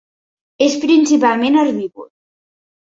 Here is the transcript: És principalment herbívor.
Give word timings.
És 0.69 0.79
principalment 0.87 1.61
herbívor. 1.63 2.13